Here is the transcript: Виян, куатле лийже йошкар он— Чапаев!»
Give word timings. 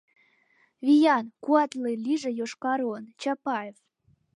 Виян, 0.85 1.25
куатле 1.43 1.91
лийже 2.03 2.31
йошкар 2.39 2.79
он— 2.95 3.03
Чапаев!» 3.21 3.75